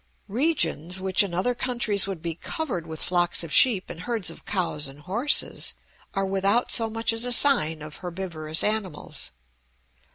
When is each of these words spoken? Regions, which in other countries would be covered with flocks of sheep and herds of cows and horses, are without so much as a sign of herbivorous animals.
Regions, 0.33 0.99
which 0.99 1.21
in 1.21 1.31
other 1.31 1.53
countries 1.53 2.07
would 2.07 2.23
be 2.23 2.33
covered 2.33 2.87
with 2.87 3.03
flocks 3.03 3.43
of 3.43 3.53
sheep 3.53 3.87
and 3.87 3.99
herds 4.01 4.31
of 4.31 4.45
cows 4.45 4.87
and 4.87 5.01
horses, 5.01 5.75
are 6.15 6.25
without 6.25 6.71
so 6.71 6.89
much 6.89 7.13
as 7.13 7.23
a 7.23 7.31
sign 7.31 7.83
of 7.83 7.97
herbivorous 7.97 8.63
animals. 8.63 9.29